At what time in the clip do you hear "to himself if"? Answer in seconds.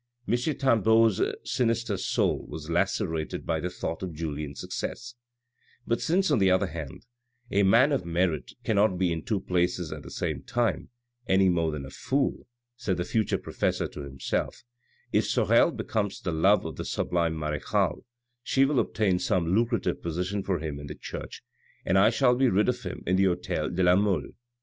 13.89-15.27